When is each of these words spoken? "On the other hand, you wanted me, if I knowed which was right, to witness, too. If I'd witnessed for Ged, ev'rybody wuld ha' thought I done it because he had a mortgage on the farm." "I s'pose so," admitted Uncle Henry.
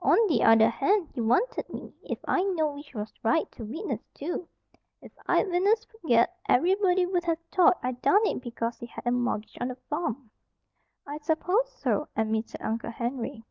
"On 0.00 0.16
the 0.28 0.42
other 0.42 0.70
hand, 0.70 1.10
you 1.12 1.26
wanted 1.26 1.68
me, 1.68 1.92
if 2.02 2.18
I 2.26 2.42
knowed 2.42 2.76
which 2.76 2.94
was 2.94 3.12
right, 3.22 3.52
to 3.52 3.66
witness, 3.66 4.00
too. 4.14 4.48
If 5.02 5.12
I'd 5.26 5.46
witnessed 5.46 5.88
for 5.90 5.98
Ged, 6.08 6.26
ev'rybody 6.48 7.04
wuld 7.04 7.24
ha' 7.24 7.36
thought 7.52 7.76
I 7.82 7.92
done 7.92 8.24
it 8.26 8.40
because 8.40 8.78
he 8.78 8.86
had 8.86 9.06
a 9.06 9.10
mortgage 9.10 9.58
on 9.60 9.68
the 9.68 9.76
farm." 9.90 10.30
"I 11.06 11.18
s'pose 11.18 11.70
so," 11.70 12.08
admitted 12.16 12.62
Uncle 12.62 12.92
Henry. 12.92 13.44